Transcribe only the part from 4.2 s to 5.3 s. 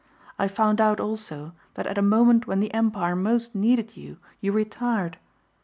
you retired.